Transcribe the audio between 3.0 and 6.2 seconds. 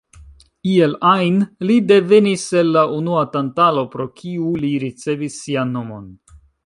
unua Tantalo, pro kiu li ricevis sian nomon.